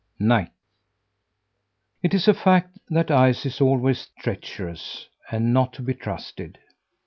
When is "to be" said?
5.73-5.93